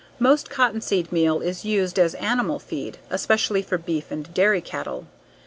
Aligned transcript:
Most 0.17 0.49
cottonseed 0.49 1.11
meal 1.11 1.41
is 1.41 1.63
used 1.63 1.99
as 1.99 2.15
animal 2.15 2.57
feed, 2.57 2.97
especially 3.11 3.61
for 3.61 3.77
beef 3.77 4.09
and 4.09 4.33
dairy 4.33 4.59
cattle. 4.59 5.05